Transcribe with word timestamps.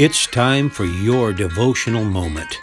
It's 0.00 0.26
time 0.26 0.70
for 0.70 0.86
your 0.86 1.34
devotional 1.34 2.06
moment. 2.06 2.58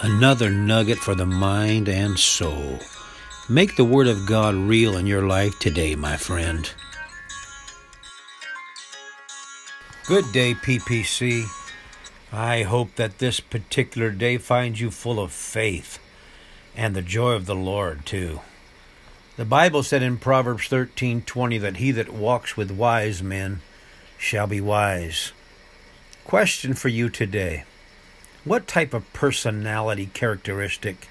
Another 0.00 0.48
nugget 0.48 0.96
for 0.96 1.14
the 1.14 1.26
mind 1.26 1.86
and 1.86 2.18
soul. 2.18 2.78
Make 3.46 3.76
the 3.76 3.84
Word 3.84 4.06
of 4.06 4.26
God 4.26 4.54
real 4.54 4.96
in 4.96 5.06
your 5.06 5.26
life 5.26 5.58
today, 5.58 5.94
my 5.94 6.16
friend. 6.16 6.72
Good 10.06 10.32
day, 10.32 10.54
PPC. 10.54 11.44
I 12.32 12.62
hope 12.62 12.94
that 12.94 13.18
this 13.18 13.38
particular 13.38 14.10
day 14.10 14.38
finds 14.38 14.80
you 14.80 14.90
full 14.90 15.20
of 15.20 15.32
faith 15.32 15.98
and 16.74 16.96
the 16.96 17.02
joy 17.02 17.32
of 17.32 17.44
the 17.44 17.54
Lord, 17.54 18.06
too. 18.06 18.40
The 19.36 19.44
Bible 19.44 19.82
said 19.82 20.02
in 20.02 20.16
Proverbs 20.16 20.68
13:20 20.68 21.58
that 21.58 21.76
he 21.76 21.90
that 21.90 22.14
walks 22.14 22.56
with 22.56 22.70
wise 22.70 23.22
men 23.22 23.60
shall 24.16 24.46
be 24.46 24.62
wise. 24.62 25.32
Question 26.26 26.74
for 26.74 26.88
you 26.88 27.08
today 27.08 27.62
What 28.42 28.66
type 28.66 28.92
of 28.92 29.12
personality 29.12 30.10
characteristic 30.12 31.06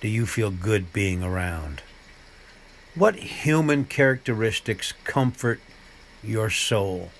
do 0.00 0.06
you 0.06 0.26
feel 0.26 0.52
good 0.52 0.92
being 0.92 1.24
around? 1.24 1.82
What 2.94 3.16
human 3.16 3.84
characteristics 3.84 4.94
comfort 5.02 5.58
your 6.22 6.50
soul? 6.50 7.10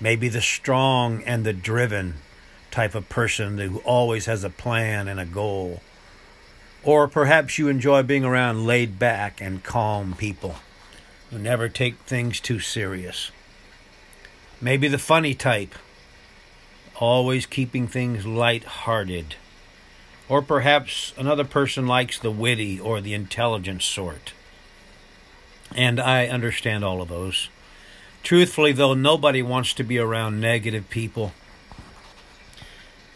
Maybe 0.00 0.30
the 0.30 0.40
strong 0.40 1.22
and 1.24 1.44
the 1.44 1.52
driven 1.52 2.14
type 2.70 2.94
of 2.94 3.10
person 3.10 3.58
who 3.58 3.80
always 3.80 4.24
has 4.24 4.42
a 4.42 4.48
plan 4.48 5.08
and 5.08 5.20
a 5.20 5.26
goal. 5.26 5.82
Or 6.82 7.06
perhaps 7.06 7.58
you 7.58 7.68
enjoy 7.68 8.02
being 8.02 8.24
around 8.24 8.66
laid 8.66 8.98
back 8.98 9.42
and 9.42 9.62
calm 9.62 10.14
people 10.16 10.54
who 11.28 11.38
never 11.38 11.68
take 11.68 11.96
things 12.06 12.40
too 12.40 12.60
serious. 12.60 13.30
Maybe 14.58 14.88
the 14.88 14.96
funny 14.96 15.34
type 15.34 15.74
always 16.96 17.46
keeping 17.46 17.86
things 17.86 18.26
light-hearted. 18.26 19.36
Or 20.28 20.42
perhaps 20.42 21.12
another 21.18 21.44
person 21.44 21.86
likes 21.86 22.18
the 22.18 22.30
witty 22.30 22.80
or 22.80 23.00
the 23.00 23.14
intelligent 23.14 23.82
sort. 23.82 24.32
And 25.74 26.00
I 26.00 26.26
understand 26.26 26.84
all 26.84 27.02
of 27.02 27.08
those. 27.08 27.48
Truthfully, 28.22 28.72
though, 28.72 28.94
nobody 28.94 29.42
wants 29.42 29.74
to 29.74 29.82
be 29.82 29.98
around 29.98 30.40
negative 30.40 30.88
people. 30.90 31.32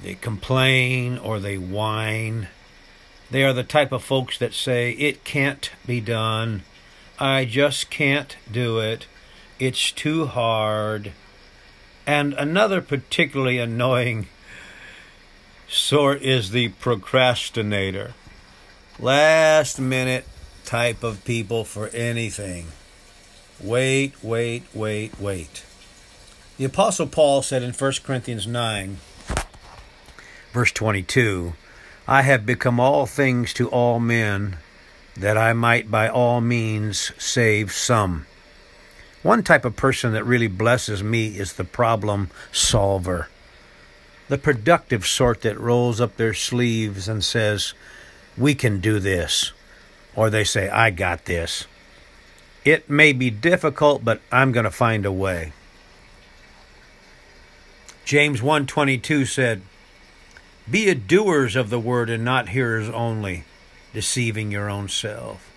They 0.02 0.14
complain 0.14 1.16
or 1.16 1.38
they 1.38 1.56
whine. 1.56 2.48
They 3.30 3.44
are 3.44 3.52
the 3.52 3.64
type 3.64 3.92
of 3.92 4.04
folks 4.04 4.38
that 4.38 4.52
say, 4.52 4.92
It 4.92 5.24
can't 5.24 5.70
be 5.86 6.00
done. 6.00 6.64
I 7.18 7.44
just 7.44 7.88
can't 7.90 8.36
do 8.50 8.78
it. 8.78 9.06
It's 9.58 9.90
too 9.90 10.26
hard. 10.26 11.12
And 12.06 12.34
another 12.34 12.80
particularly 12.80 13.58
annoying 13.58 14.28
sort 15.68 16.22
is 16.22 16.50
the 16.50 16.68
procrastinator. 16.68 18.14
Last 18.98 19.80
minute 19.80 20.26
type 20.64 21.02
of 21.02 21.24
people 21.24 21.64
for 21.64 21.88
anything. 21.88 22.68
Wait, 23.60 24.12
wait, 24.22 24.62
wait, 24.72 25.18
wait. 25.18 25.64
The 26.58 26.64
Apostle 26.64 27.06
Paul 27.06 27.42
said 27.42 27.62
in 27.62 27.72
1 27.72 27.92
Corinthians 28.04 28.46
9, 28.46 28.98
verse 30.52 30.72
22, 30.72 31.54
I 32.08 32.22
have 32.22 32.46
become 32.46 32.78
all 32.78 33.06
things 33.06 33.52
to 33.54 33.68
all 33.68 33.98
men, 33.98 34.58
that 35.16 35.36
I 35.36 35.52
might 35.52 35.90
by 35.90 36.08
all 36.08 36.40
means 36.40 37.12
save 37.18 37.72
some. 37.72 38.26
One 39.26 39.42
type 39.42 39.64
of 39.64 39.74
person 39.74 40.12
that 40.12 40.24
really 40.24 40.46
blesses 40.46 41.02
me 41.02 41.36
is 41.36 41.54
the 41.54 41.64
problem 41.64 42.30
solver. 42.52 43.28
The 44.28 44.38
productive 44.38 45.04
sort 45.04 45.40
that 45.40 45.58
rolls 45.58 46.00
up 46.00 46.16
their 46.16 46.32
sleeves 46.32 47.08
and 47.08 47.24
says, 47.24 47.74
We 48.38 48.54
can 48.54 48.78
do 48.78 49.00
this. 49.00 49.50
Or 50.14 50.30
they 50.30 50.44
say, 50.44 50.68
I 50.68 50.90
got 50.90 51.24
this. 51.24 51.66
It 52.64 52.88
may 52.88 53.12
be 53.12 53.30
difficult, 53.30 54.04
but 54.04 54.20
I'm 54.30 54.52
going 54.52 54.62
to 54.62 54.70
find 54.70 55.04
a 55.04 55.10
way. 55.10 55.52
James 58.04 58.40
1:22 58.40 59.26
said, 59.26 59.62
"Be 60.70 60.94
doers 60.94 61.56
of 61.56 61.68
the 61.70 61.80
word 61.80 62.10
and 62.10 62.24
not 62.24 62.50
hearers 62.50 62.88
only, 62.90 63.42
deceiving 63.92 64.52
your 64.52 64.70
own 64.70 64.88
self." 64.88 65.50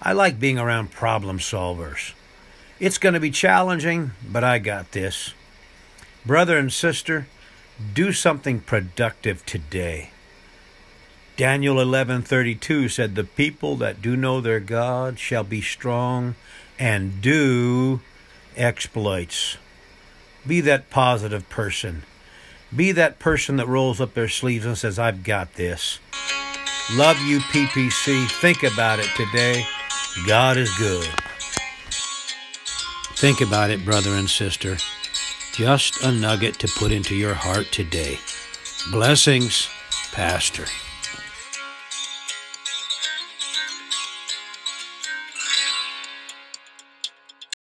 I 0.00 0.14
like 0.14 0.40
being 0.40 0.58
around 0.58 0.90
problem 0.90 1.38
solvers. 1.38 2.14
It's 2.80 2.96
going 2.96 3.12
to 3.12 3.20
be 3.20 3.30
challenging, 3.30 4.12
but 4.26 4.42
I 4.42 4.58
got 4.58 4.92
this. 4.92 5.34
Brother 6.24 6.56
and 6.56 6.72
sister, 6.72 7.26
do 7.92 8.10
something 8.10 8.60
productive 8.60 9.44
today. 9.44 10.10
Daniel 11.36 11.76
11:32 11.76 12.88
said 12.88 13.14
the 13.14 13.24
people 13.24 13.76
that 13.76 14.00
do 14.00 14.16
know 14.16 14.40
their 14.40 14.60
God 14.60 15.18
shall 15.18 15.44
be 15.44 15.60
strong 15.60 16.36
and 16.78 17.20
do 17.20 18.00
exploits. 18.56 19.58
Be 20.46 20.62
that 20.62 20.88
positive 20.88 21.48
person. 21.50 22.04
Be 22.74 22.92
that 22.92 23.18
person 23.18 23.56
that 23.56 23.68
rolls 23.68 24.00
up 24.00 24.14
their 24.14 24.28
sleeves 24.28 24.64
and 24.64 24.78
says 24.78 24.98
I've 24.98 25.22
got 25.22 25.54
this. 25.54 25.98
Love 26.94 27.20
you 27.20 27.40
PPC. 27.40 28.30
Think 28.40 28.62
about 28.62 29.00
it 29.00 29.10
today. 29.16 29.66
God 30.26 30.56
is 30.56 30.74
good. 30.78 31.08
Think 33.20 33.42
about 33.42 33.68
it, 33.68 33.84
brother 33.84 34.14
and 34.14 34.30
sister. 34.30 34.78
Just 35.52 36.02
a 36.02 36.10
nugget 36.10 36.58
to 36.60 36.68
put 36.68 36.90
into 36.90 37.14
your 37.14 37.34
heart 37.34 37.66
today. 37.70 38.18
Blessings, 38.90 39.68
Pastor. 40.10 40.64